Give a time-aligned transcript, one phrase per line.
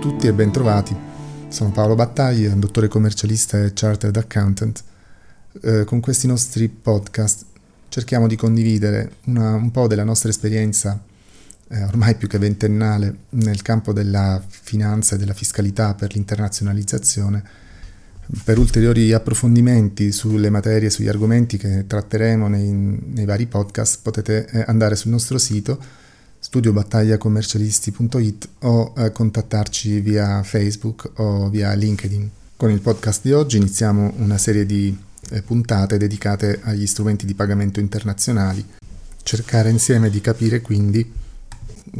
[0.00, 0.96] tutti e bentrovati.
[1.48, 4.82] Sono Paolo Battaglia, dottore commercialista e chartered accountant.
[5.60, 7.44] Eh, con questi nostri podcast
[7.90, 10.98] cerchiamo di condividere una, un po' della nostra esperienza,
[11.68, 17.44] eh, ormai più che ventennale, nel campo della finanza e della fiscalità per l'internazionalizzazione.
[18.42, 24.64] Per ulteriori approfondimenti sulle materie sugli argomenti che tratteremo nei, nei vari podcast potete eh,
[24.66, 25.99] andare sul nostro sito
[26.50, 32.28] studiobattagliacommercialisti.it o eh, contattarci via Facebook o via LinkedIn.
[32.56, 34.98] Con il podcast di oggi iniziamo una serie di
[35.30, 38.66] eh, puntate dedicate agli strumenti di pagamento internazionali,
[39.22, 41.08] cercare insieme di capire quindi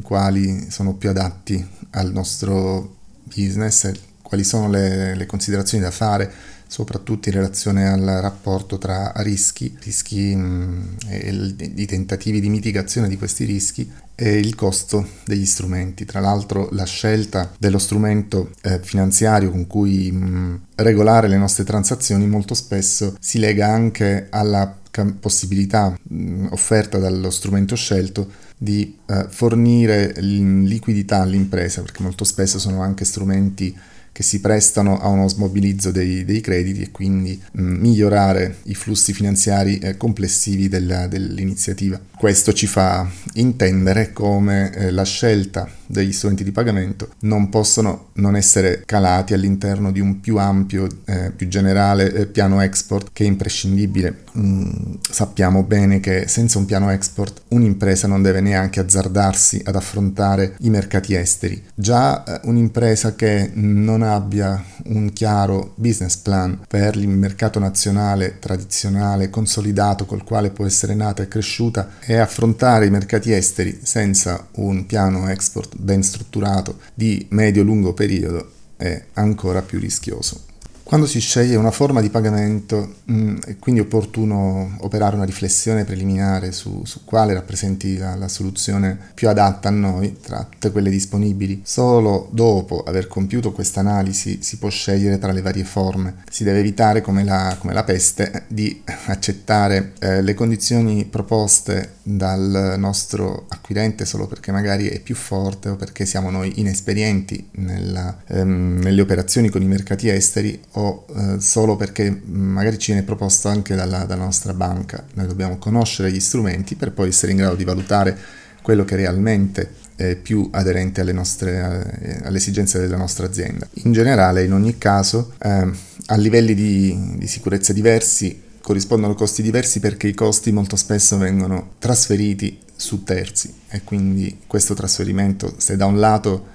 [0.02, 3.92] quali sono più adatti al nostro business
[4.30, 6.32] quali sono le, le considerazioni da fare
[6.68, 13.18] soprattutto in relazione al rapporto tra rischi, rischi mh, e i tentativi di mitigazione di
[13.18, 13.90] questi rischi
[14.22, 16.04] e il costo degli strumenti.
[16.04, 22.26] Tra l'altro la scelta dello strumento eh, finanziario con cui mh, regolare le nostre transazioni
[22.26, 24.76] molto spesso si lega anche alla
[25.18, 32.82] possibilità mh, offerta dallo strumento scelto di eh, fornire liquidità all'impresa, perché molto spesso sono
[32.82, 33.74] anche strumenti
[34.12, 39.14] che si prestano a uno smobilizzo dei, dei crediti e quindi mh, migliorare i flussi
[39.14, 41.98] finanziari eh, complessivi della, dell'iniziativa.
[42.20, 48.36] Questo ci fa intendere come eh, la scelta degli strumenti di pagamento non possono non
[48.36, 53.26] essere calati all'interno di un più ampio, eh, più generale eh, piano export che è
[53.26, 54.24] imprescindibile.
[54.38, 54.70] Mm,
[55.10, 60.70] sappiamo bene che senza un piano export un'impresa non deve neanche azzardarsi ad affrontare i
[60.70, 61.60] mercati esteri.
[61.74, 69.30] Già eh, un'impresa che non abbia un chiaro business plan per il mercato nazionale tradizionale
[69.30, 74.84] consolidato col quale può essere nata e cresciuta e affrontare i mercati esteri senza un
[74.84, 80.49] piano export ben strutturato di medio-lungo periodo è ancora più rischioso.
[80.90, 85.84] Quando si sceglie una forma di pagamento mh, mm, è quindi opportuno operare una riflessione
[85.84, 90.90] preliminare su, su quale rappresenti la, la, soluzione più adatta a noi tra tutte quelle
[90.90, 91.60] disponibili.
[91.62, 96.24] Solo dopo aver compiuto questa analisi si può scegliere tra le varie forme.
[96.28, 102.74] Si deve evitare, come la, come la peste, di accettare eh, le condizioni proposte dal
[102.78, 108.80] nostro acquirente solo perché magari è più forte o perché siamo noi inesperienti nella, ehm,
[108.82, 113.74] nelle operazioni con i mercati esteri o eh, solo perché magari ci viene proposto anche
[113.74, 115.04] dalla, dalla, nostra banca.
[115.14, 118.16] Noi dobbiamo conoscere gli strumenti per poi essere in grado di valutare
[118.62, 123.68] quello che realmente è più aderente alle, nostre, eh, alle esigenze della nostra azienda.
[123.84, 125.68] In generale, in ogni caso, eh,
[126.06, 131.72] a livelli di, di sicurezza diversi corrispondono costi diversi perché i costi molto spesso vengono
[131.78, 136.46] trasferiti su terzi e quindi questo trasferimento se da un lato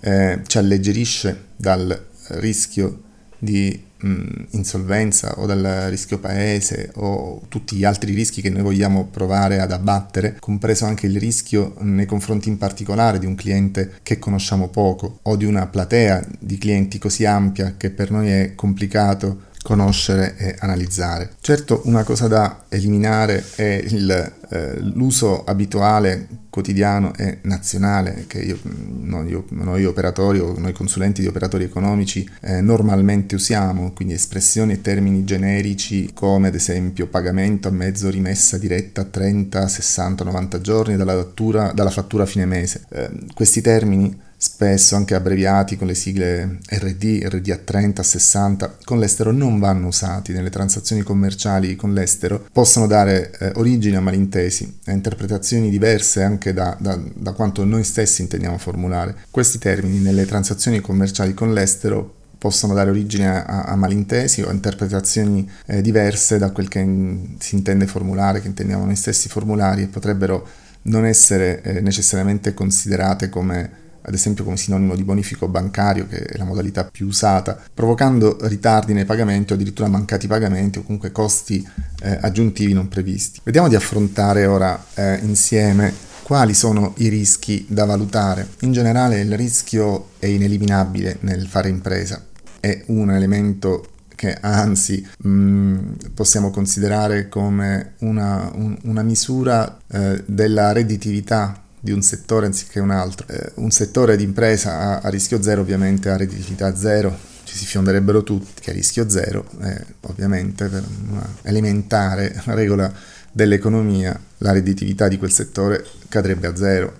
[0.00, 3.10] eh, ci alleggerisce dal rischio
[3.42, 9.06] di mh, insolvenza o dal rischio paese o tutti gli altri rischi che noi vogliamo
[9.06, 14.20] provare ad abbattere, compreso anche il rischio nei confronti in particolare di un cliente che
[14.20, 19.50] conosciamo poco o di una platea di clienti così ampia che per noi è complicato
[19.62, 21.30] conoscere e analizzare.
[21.40, 28.58] Certo una cosa da eliminare è il, eh, l'uso abituale, quotidiano e nazionale che io,
[28.62, 34.80] noi, noi, operatori o noi consulenti di operatori economici eh, normalmente usiamo, quindi espressioni e
[34.82, 40.96] termini generici come ad esempio pagamento a mezzo rimessa diretta a 30, 60, 90 giorni
[40.96, 42.84] dalla, fattura, dalla fattura a fine mese.
[42.90, 48.76] Eh, questi termini spesso anche abbreviati con le sigle RD, RD a 30, a 60,
[48.82, 54.00] con l'estero non vanno usati nelle transazioni commerciali con l'estero, possono dare eh, origine a
[54.00, 59.14] malintesi, a interpretazioni diverse anche da, da, da quanto noi stessi intendiamo formulare.
[59.30, 65.48] Questi termini nelle transazioni commerciali con l'estero possono dare origine a, a malintesi o interpretazioni
[65.66, 69.86] eh, diverse da quel che in, si intende formulare, che intendiamo noi stessi formulare e
[69.86, 70.44] potrebbero
[70.82, 76.36] non essere eh, necessariamente considerate come ad esempio come sinonimo di bonifico bancario, che è
[76.36, 81.66] la modalità più usata, provocando ritardi nei pagamenti o addirittura mancati pagamenti o comunque costi
[82.02, 83.40] eh, aggiuntivi non previsti.
[83.42, 88.48] Vediamo di affrontare ora eh, insieme quali sono i rischi da valutare.
[88.60, 92.24] In generale il rischio è ineliminabile nel fare impresa,
[92.60, 93.86] è un elemento
[94.22, 95.78] che anzi mh, mm,
[96.14, 102.90] possiamo considerare come una, un, una misura eh, della redditività di un settore anziché un
[102.90, 103.26] altro.
[103.26, 107.66] Eh, un settore di impresa a, a, rischio zero ovviamente ha redditività zero, ci si
[107.66, 112.92] fionderebbero tutti che a rischio zero, eh, ovviamente per una elementare regola
[113.32, 116.94] dell'economia la redditività di quel settore cadrebbe a zero.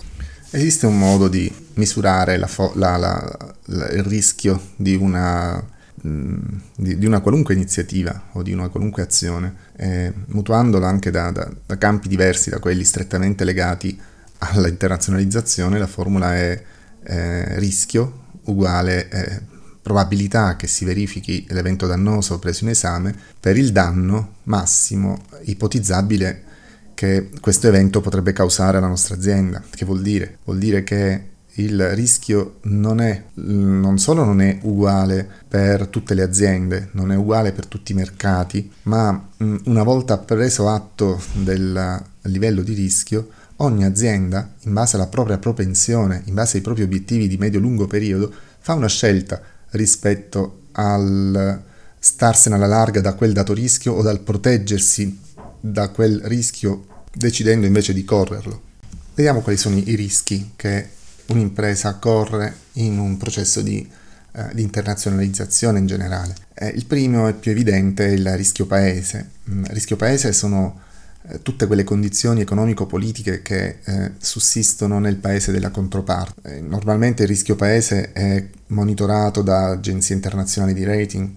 [0.51, 5.65] Esiste un modo di misurare la fo- la, la, il rischio di una,
[5.95, 11.49] di, di una, qualunque iniziativa o di una qualunque azione, eh, mutuandola anche da, da,
[11.65, 14.11] da campi diversi, da quelli strettamente legati
[14.51, 16.63] all'internazionalizzazione, la formula è
[17.05, 19.41] eh, rischio uguale eh,
[19.83, 26.51] probabilità che si verifichi l'evento dannoso preso in esame per il danno massimo ipotizzabile
[26.95, 29.63] che questo evento potrebbe causare alla nostra azienda.
[29.69, 30.39] Che vuol dire?
[30.45, 36.23] Vuol dire che il rischio non è non solo non è uguale per tutte le
[36.23, 39.29] aziende, non è uguale per tutti i mercati, ma
[39.65, 43.29] una volta preso atto del livello di rischio,
[43.63, 48.33] ogni azienda, in base alla propria propensione, in base ai propri obiettivi di medio-lungo periodo,
[48.59, 51.63] fa una scelta rispetto al
[52.05, 55.21] starsene alla larga da quel dato rischio o dal proteggersi
[55.61, 58.61] da quel rischio decidendo invece di correrlo.
[59.15, 60.89] Vediamo quali sono i rischi che
[61.27, 63.89] un'impresa corre in un processo di,
[64.33, 66.35] eh, di internazionalizzazione in generale.
[66.55, 69.31] Eh, il primo e più evidente è il rischio paese.
[69.49, 70.81] Mm, rischio paese sono
[71.43, 76.57] tutte quelle condizioni economico-politiche che eh, sussistono nel paese della controparte.
[76.57, 81.31] Eh, normalmente il rischio paese è monitorato da agenzie internazionali di rating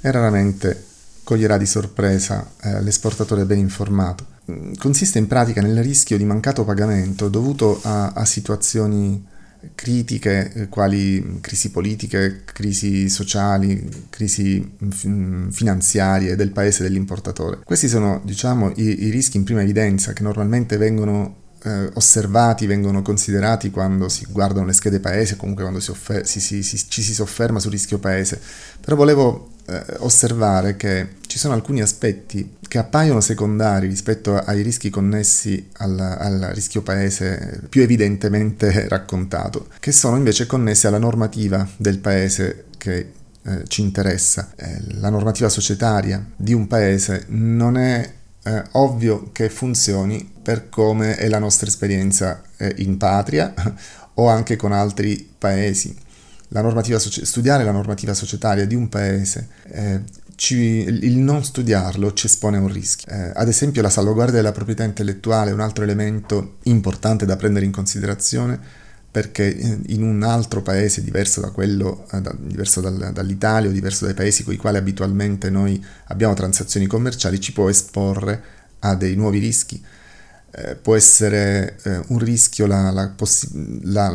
[0.00, 0.84] e raramente
[1.24, 4.24] coglierà di sorpresa eh, l'esportatore ben informato.
[4.50, 9.36] Mm, consiste in pratica nel rischio di mancato pagamento dovuto a, a situazioni
[9.74, 14.76] critiche eh, quali crisi politiche, crisi sociali, crisi
[15.50, 17.60] finanziarie del paese dell'importatore.
[17.64, 23.02] Questi sono, diciamo, i, i rischi in prima evidenza che normalmente vengono eh, osservati, vengono
[23.02, 27.14] considerati quando si guardano le schede paese, comunque quando si offer- si, si, ci si
[27.14, 28.40] sofferma sul rischio paese.
[28.80, 34.90] Però volevo eh, osservare che ci sono alcuni aspetti che appaiono secondari rispetto ai rischi
[34.90, 41.98] connessi al, al, rischio paese più evidentemente raccontato, che sono invece connessi alla normativa del
[41.98, 43.12] paese che
[43.42, 44.52] eh, ci interessa.
[44.56, 48.12] Eh, la normativa societaria di un paese non è
[48.44, 53.52] eh, ovvio che funzioni per come è la nostra esperienza eh, in patria
[54.14, 55.96] o anche con altri paesi
[56.48, 60.00] la normativa studiare la normativa societaria di un paese, eh,
[60.34, 63.12] ci, il non studiarlo ci espone a un rischio.
[63.12, 67.64] Eh, ad esempio la salvaguardia della proprietà intellettuale è un altro elemento importante da prendere
[67.64, 73.10] in considerazione perché eh, in un altro paese diverso da quello, eh, da, diverso dal,
[73.12, 77.68] dall'Italia o diverso dai paesi con i quali abitualmente noi abbiamo transazioni commerciali, ci può
[77.68, 78.42] esporre
[78.80, 79.82] a dei nuovi rischi.
[80.50, 84.12] Eh, può essere eh, un rischio la, la, possi- la,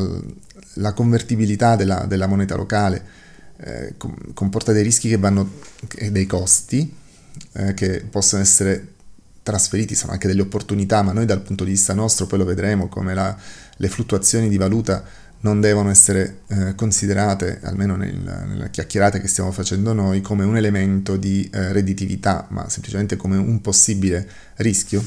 [0.76, 3.22] la convertibilità della, della moneta locale
[3.58, 3.96] eh,
[4.34, 5.52] comporta dei rischi che vanno,
[5.96, 6.94] e dei costi
[7.54, 8.88] eh, che possono essere
[9.44, 12.88] trasferiti, sono anche delle opportunità, ma noi dal punto di vista nostro poi lo vedremo
[12.88, 13.36] come la,
[13.76, 15.04] le fluttuazioni di valuta
[15.42, 20.56] non devono essere eh, considerate, almeno nel, nella chiacchierata che stiamo facendo noi, come un
[20.56, 25.04] elemento di eh, redditività, ma semplicemente come un possibile rischio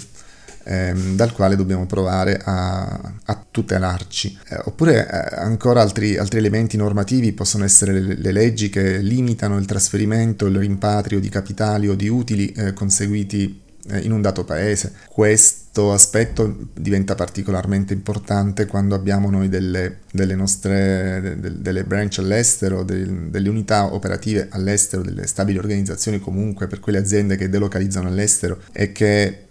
[0.66, 4.38] ehm, dal quale dobbiamo provare a, a tutelarci.
[4.48, 9.56] Eh, oppure eh, ancora altri, altri, elementi normativi possono essere le, le, leggi che limitano
[9.56, 14.44] il trasferimento, il rimpatrio di capitali o di utili eh, conseguiti eh, in un dato
[14.44, 14.92] paese.
[15.08, 22.82] Questo aspetto diventa particolarmente importante quando abbiamo noi delle, delle nostre de, delle branch all'estero,
[22.82, 28.60] de, delle unità operative all'estero, delle stabili organizzazioni comunque per quelle aziende che delocalizzano all'estero
[28.72, 29.45] e che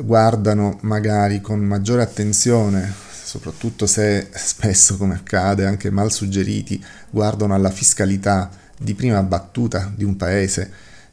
[0.00, 7.70] guardano magari con maggiore attenzione, soprattutto se spesso come accade anche mal suggeriti, guardano alla
[7.70, 10.70] fiscalità di prima battuta di un paese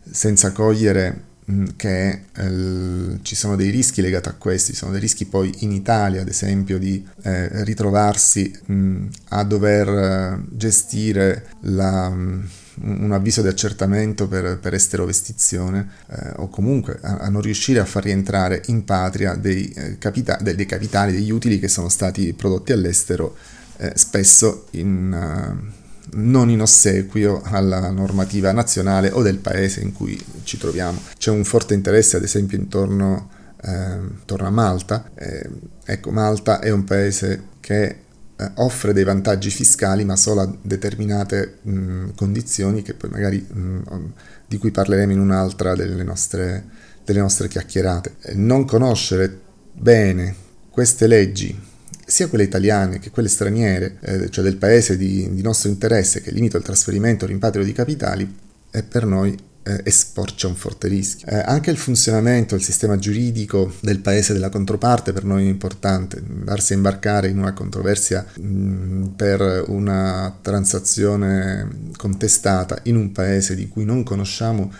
[0.09, 1.21] senza cogliere
[1.51, 5.53] mm, che eh, ci sono dei rischi legati a questi, ci sono dei rischi poi
[5.59, 12.09] in Italia ad esempio di eh, ritrovarsi mh, mm, a dover eh, gestire la...
[12.09, 12.49] Mh,
[12.81, 17.85] un avviso di accertamento per, per esterovestizione eh, o comunque a, a, non riuscire a
[17.85, 22.33] far rientrare in patria dei, eh, capita- dei, dei, capitali, degli utili che sono stati
[22.33, 23.35] prodotti all'estero,
[23.77, 30.21] eh, spesso in, uh, non in ossequio alla normativa nazionale o del paese in cui
[30.43, 30.99] ci troviamo.
[31.17, 33.29] C'è un forte interesse ad esempio intorno,
[33.63, 35.09] intorno a Malta.
[35.15, 35.49] Eh,
[35.83, 38.04] ecco, Malta è un paese che
[38.37, 44.13] eh, offre dei vantaggi fiscali ma solo a determinate mh, condizioni che poi magari, mh,
[44.47, 46.65] di cui parleremo in un'altra delle nostre,
[47.03, 48.15] delle nostre chiacchierate.
[48.33, 49.39] Non conoscere
[49.71, 50.35] bene
[50.69, 51.73] queste leggi
[52.05, 56.31] sia quelle italiane che quelle straniere, eh, cioè del paese di, di, nostro interesse che
[56.31, 58.35] limita il trasferimento o rimpatrio di capitali,
[58.69, 61.27] è per noi eh, esporci a un forte rischio.
[61.27, 66.21] Eh, anche il funzionamento, il sistema giuridico del paese della controparte per noi è importante.
[66.23, 73.55] Darsi a imbarcare in una controversia mh, mm, per una transazione contestata in un paese
[73.55, 74.71] di cui non conosciamo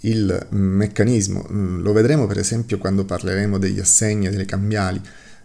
[0.00, 1.46] il meccanismo.
[1.52, 5.00] Mm, lo vedremo per esempio quando parleremo degli assegni e delle cambiali.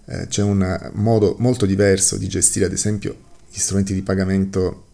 [0.07, 3.17] Eh, c'è un modo molto diverso di gestire ad esempio
[3.49, 4.84] gli strumenti di pagamento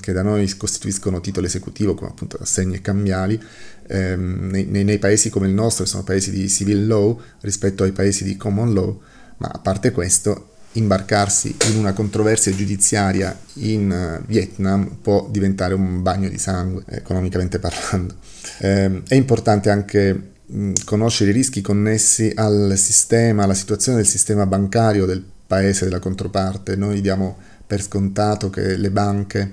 [0.00, 3.40] che da noi costituiscono titolo esecutivo come appunto assegni e cambiali
[3.86, 7.92] ehm, nei, nei, paesi come il nostro che sono paesi di civil law rispetto ai
[7.92, 9.00] paesi di common law
[9.38, 16.02] ma a parte questo imbarcarsi in una controversia giudiziaria in uh, Vietnam può diventare un
[16.02, 18.14] bagno di sangue, economicamente parlando.
[18.58, 24.46] Eh, è importante anche mh, conoscere i rischi connessi al sistema, alla situazione del sistema
[24.46, 26.76] bancario del paese della controparte.
[26.76, 27.38] Noi diamo
[27.70, 29.52] per scontato che le banche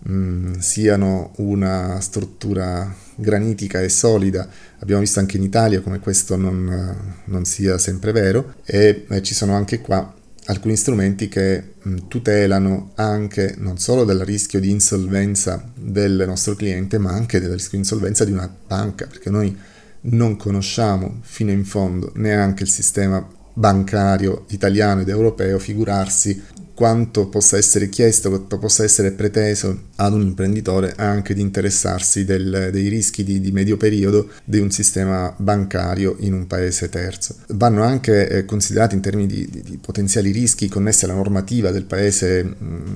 [0.00, 4.46] mh, siano una struttura granitica e solida.
[4.80, 9.32] Abbiamo visto anche in Italia come questo non, non sia sempre vero e eh, ci
[9.32, 15.66] sono anche qua alcuni strumenti che mh, tutelano anche non solo dal rischio di insolvenza
[15.74, 19.56] del nostro cliente, ma anche del rischio di insolvenza di una banca, perché noi
[20.02, 27.58] non conosciamo fino in fondo neanche il sistema bancario italiano ed europeo, figurarsi quanto possa
[27.58, 33.22] essere chiesto, quanto possa essere preteso ad un imprenditore anche di interessarsi del, dei rischi
[33.22, 37.34] di, di, medio periodo di un sistema bancario in un paese terzo.
[37.48, 41.84] Vanno anche eh, considerati in termini di, di, di, potenziali rischi connessi alla normativa del
[41.84, 42.92] paese mh,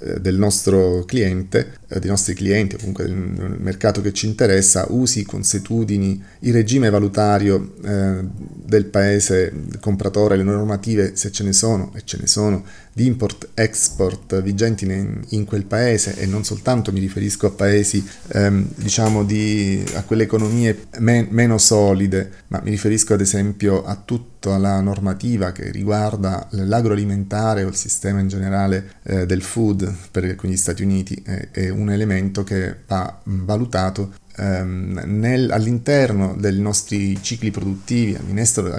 [0.00, 5.24] eh, del nostro cliente, dei nostri clienti, o comunque del mercato che ci interessa, usi,
[5.24, 8.24] consuetudini, il regime valutario eh,
[8.64, 14.40] del paese compratore, le normative, se ce ne sono, e ce ne sono, di import-export
[14.40, 19.84] vigenti in, in, quel paese e non soltanto mi riferisco a paesi, ehm, diciamo, di,
[19.94, 25.50] a quelle economie men- meno solide, ma mi riferisco ad esempio a tutta la normativa
[25.50, 31.20] che riguarda l'agroalimentare o il sistema in generale eh, del food per, gli Stati Uniti,
[31.24, 38.16] è, è elemento che va valutato ehm, nel, all'interno dei nostri cicli produttivi,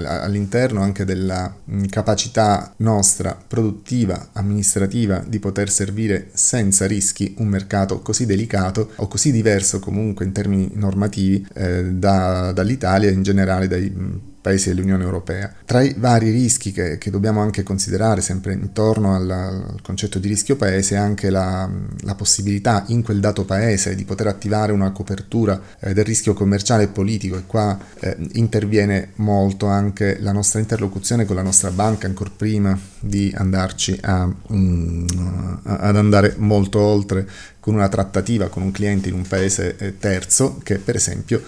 [0.05, 1.53] all'interno anche della
[1.89, 9.31] capacità nostra produttiva, amministrativa di poter servire senza rischi un mercato così delicato o così
[9.31, 15.51] diverso comunque in termini normativi eh, da, dall'Italia in generale dai paesi dell'Unione Europea.
[15.65, 20.27] Tra i vari rischi che, che dobbiamo anche considerare, sempre intorno al, al concetto di
[20.27, 21.67] rischio paese, anche la,
[22.01, 26.83] la, possibilità in quel dato paese di poter attivare una copertura eh, del rischio commerciale
[26.83, 32.05] e politico e qua eh, interviene molto anche la nostra interlocuzione con la nostra banca
[32.05, 37.27] ancora prima di andarci a, um, ad andare molto oltre
[37.59, 41.41] con una trattativa con un cliente in un paese eh, terzo che per esempio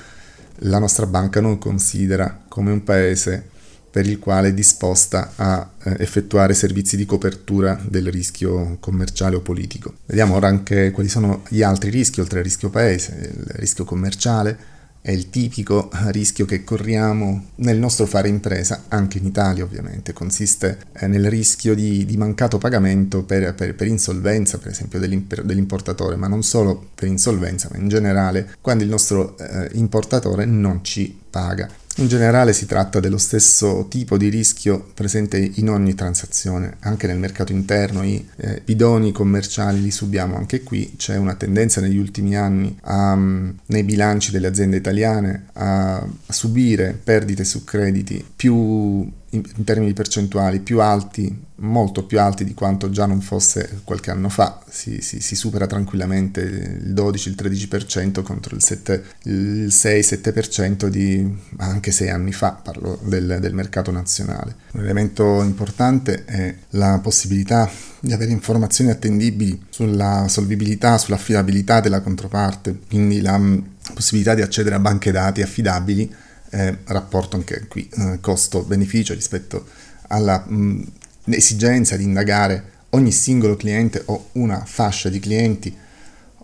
[0.62, 3.56] la nostra banca non considera come un paese
[3.90, 9.42] per il quale è disposta a eh, effettuare servizi di copertura del rischio commerciale o
[9.42, 9.96] politico.
[10.06, 14.76] Vediamo ora anche quali sono gli altri rischi oltre al rischio paese, il rischio commerciale,
[15.08, 20.80] è il tipico rischio che corriamo nel nostro fare impresa, anche in Italia ovviamente, consiste
[20.92, 26.28] eh, nel rischio di, di mancato pagamento per, per, per, insolvenza, per esempio, dell'importatore, ma
[26.28, 31.70] non solo per insolvenza, ma in generale quando il nostro eh, importatore non ci paga.
[32.00, 37.18] In generale si tratta dello stesso tipo di rischio presente in ogni transazione, anche nel
[37.18, 42.36] mercato interno, i eh, bidoni commerciali li subiamo anche qui, c'è una tendenza negli ultimi
[42.36, 49.12] anni a, um, nei bilanci delle aziende italiane a, a subire perdite su crediti più
[49.32, 54.12] in, in, termini percentuali più alti, molto più alti di quanto già non fosse qualche
[54.12, 59.68] anno fa, si, si, si supera tranquillamente il 12, il 13% contro il, 7, il
[59.68, 64.56] 6-7% di anche sei anni fa, parlo del, del mercato nazionale.
[64.74, 67.70] Un elemento importante è la possibilità
[68.00, 73.58] di avere informazioni attendibili sulla solvibilità, sull'affidabilità della controparte, quindi la mm,
[73.94, 79.66] possibilità di accedere a banche dati affidabili eh, rapporto anche qui eh, costo-beneficio rispetto
[80.08, 85.76] all'esigenza di indagare ogni singolo cliente o una fascia di clienti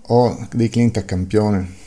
[0.07, 1.81] o dei clienti a campione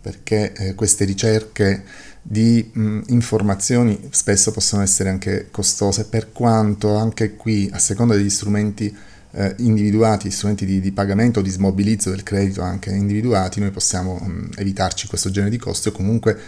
[0.00, 1.84] perché eh, queste ricerche
[2.20, 8.30] di mh, informazioni spesso possono essere anche costose per quanto anche qui a seconda degli
[8.30, 8.94] strumenti
[9.34, 14.18] eh, individuati, strumenti di, di, pagamento o di smobilizzo del credito anche individuati, noi possiamo
[14.18, 16.38] mh, evitarci questo genere di costi o comunque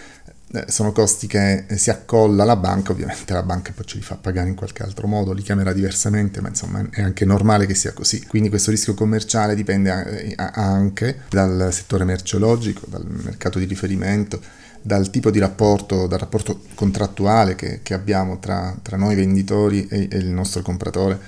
[0.67, 4.49] sono costi che si accolla la banca, ovviamente la banca poi ce li fa pagare
[4.49, 8.25] in qualche altro modo, li chiamerà diversamente, ma insomma è anche normale che sia così.
[8.27, 14.41] Quindi questo rischio commerciale dipende anche dal settore merceologico, dal mercato di riferimento,
[14.81, 20.09] dal tipo di rapporto, dal rapporto contrattuale che, che abbiamo tra, tra, noi venditori e,
[20.11, 21.19] e il nostro compratore,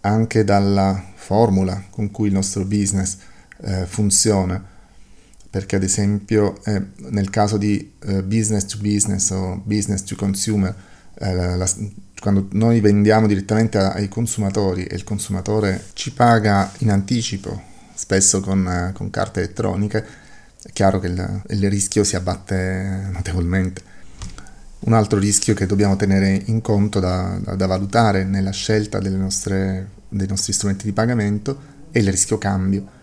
[0.00, 3.18] anche dalla formula con cui il nostro business
[3.62, 4.76] eh, funziona
[5.50, 10.74] perché ad esempio eh, nel caso di eh, business to business o business to consumer,
[11.14, 11.68] eh, la, la,
[12.20, 17.62] quando noi vendiamo direttamente ai consumatori e il consumatore ci paga in anticipo,
[17.94, 20.04] spesso con, eh, con carte elettroniche,
[20.62, 23.96] è chiaro che il, il, rischio si abbatte notevolmente.
[24.80, 29.88] Un altro rischio che dobbiamo tenere in conto da, da, da valutare nella scelta nostre,
[30.08, 32.96] dei nostri strumenti di pagamento è il rischio cambio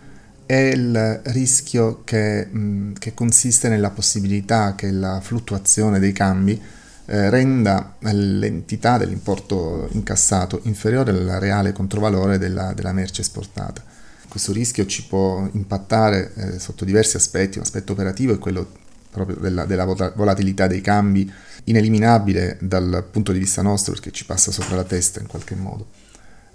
[0.46, 6.62] è il rischio che, mh, che, consiste nella possibilità che la fluttuazione dei cambi
[7.08, 13.84] eh, renda l'entità dell'importo incassato inferiore al reale controvalore della, della merce esportata.
[14.28, 19.38] Questo rischio ci può impattare eh, sotto diversi aspetti, un aspetto operativo è quello proprio
[19.38, 21.32] della, della volatilità dei cambi,
[21.66, 26.04] ineliminabile dal punto di vista nostro perché ci passa sopra la testa in qualche modo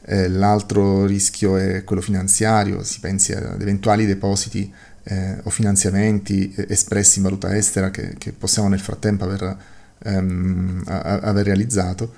[0.02, 4.72] eh, l'altro rischio è quello finanziario, si pensi ad eventuali depositi
[5.04, 9.56] eh, o finanziamenti eh, espressi in valuta estera che, che possiamo nel frattempo aver,
[10.02, 12.12] ehm, a, aver realizzato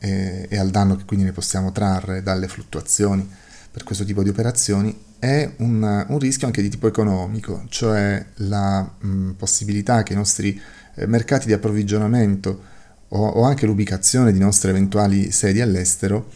[0.00, 3.28] e, e, al danno che quindi ne possiamo trarre dalle fluttuazioni
[3.70, 8.82] per questo tipo di operazioni è un, un rischio anche di tipo economico, cioè la
[8.82, 10.60] mh, possibilità che i nostri
[10.94, 12.72] eh, mercati di approvvigionamento
[13.08, 16.30] o, o anche l'ubicazione di nostre eventuali sedi all'estero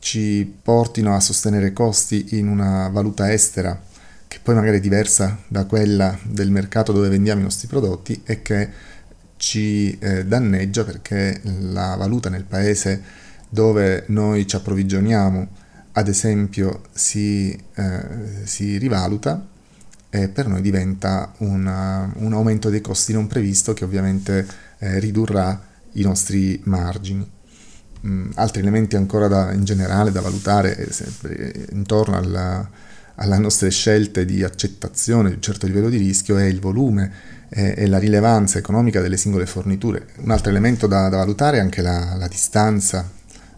[0.00, 3.80] ci portino a sostenere costi in una valuta estera
[4.26, 8.42] che poi magari è diversa da quella del mercato dove vendiamo i nostri prodotti e
[8.42, 8.68] che
[9.36, 13.02] ci eh, danneggia perché la valuta nel paese
[13.48, 15.48] dove noi ci approvvigioniamo
[15.92, 18.02] ad esempio si, eh,
[18.44, 19.46] si rivaluta
[20.08, 24.46] e per noi diventa una, un aumento dei costi non previsto che ovviamente
[24.78, 25.60] eh, ridurrà
[25.92, 27.38] i nostri margini
[28.00, 32.68] mh, altri elementi ancora da, in generale da valutare eh, sempre, eh, intorno alla,
[33.16, 37.88] alle nostre scelte di accettazione di un certo livello di rischio è il volume e
[37.88, 40.06] la rilevanza economica delle singole forniture.
[40.18, 43.10] Un altro elemento da, da valutare è anche la, la distanza,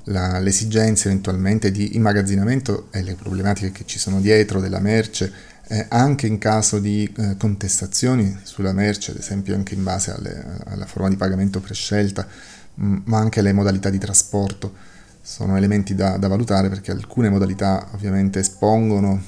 [0.05, 5.31] la, l'esigenza eventualmente di immagazzinamento e le problematiche che ci sono dietro della merce,
[5.69, 10.43] eh, anche in caso di eh, contestazioni sulla merce, ad esempio anche in base alle,
[10.65, 12.27] alla forma di pagamento prescelta
[12.75, 18.41] ma anche le modalità di trasporto sono elementi da, da valutare perché alcune modalità ovviamente
[18.41, 19.23] espongono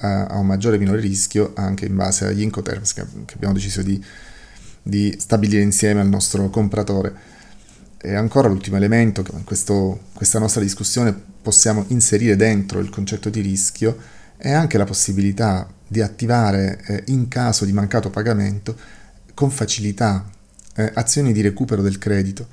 [0.00, 3.54] a, a, un maggiore o minore rischio anche in base agli incoterms che, che abbiamo
[3.54, 4.02] deciso di,
[4.82, 7.28] di, stabilire insieme al nostro compratore.
[8.02, 13.28] E ancora l'ultimo elemento che in questo, questa nostra discussione possiamo inserire dentro il concetto
[13.28, 13.96] di rischio
[14.36, 18.74] è anche la possibilità di attivare eh, in caso di mancato pagamento
[19.34, 20.24] con facilità
[20.76, 22.46] eh, azioni di recupero del credito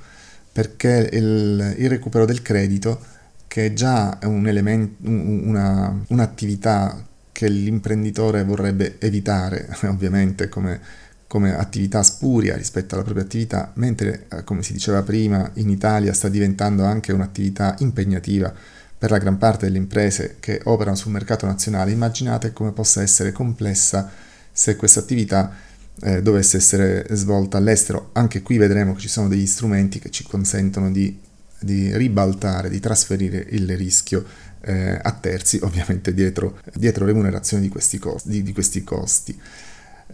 [0.58, 3.00] perché il, il recupero del credito,
[3.46, 10.80] che è già un elemento, una, un'attività che l'imprenditore vorrebbe evitare, ovviamente, come,
[11.28, 16.12] come attività spuria rispetto alla propria attività, mentre, eh, come si diceva prima, in Italia
[16.12, 18.52] sta diventando anche un'attività impegnativa
[18.98, 21.92] per la gran parte delle imprese che operano sul mercato nazionale.
[21.92, 24.10] Immaginate come possa essere complessa
[24.50, 25.52] se questa attività
[26.02, 28.10] eh, dovesse essere svolta all'estero.
[28.12, 31.18] Anche qui vedremo che ci sono degli strumenti che ci consentono di,
[31.60, 34.24] di ribaltare, di trasferire il rischio
[34.60, 39.38] eh, a terzi, ovviamente dietro, dietro remunerazione di questi, costi, di, di questi costi.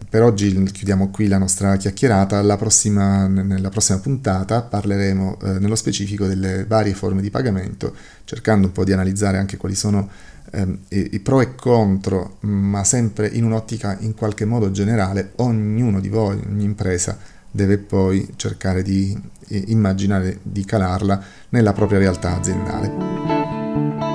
[0.08, 6.26] Per oggi chiudiamo qui la nostra chiacchierata, prossima, nella prossima puntata parleremo eh, nello specifico
[6.26, 10.10] delle varie forme di pagamento, cercando un po' di analizzare anche quali sono
[10.50, 16.08] ehm, i, pro e contro, ma sempre in un'ottica in qualche modo generale, ognuno di
[16.08, 17.16] voi, ogni impresa
[17.48, 19.16] deve poi cercare di
[19.48, 24.13] immaginare di calarla nella propria realtà aziendale.